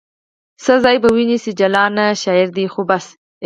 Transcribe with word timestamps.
څه 0.63 0.73
ځای 0.83 0.97
به 1.01 1.09
ونیسي 1.15 1.51
جلانه؟ 1.59 2.05
شاعرې 2.21 2.51
ده 2.55 2.65
خو 2.73 2.81
بس 2.89 3.05